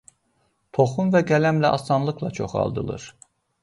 Toxum 0.77 1.13
və 1.17 1.23
qələmlə 1.33 1.73
asanlıqla 1.79 2.35
çoxaldılır. 2.43 3.11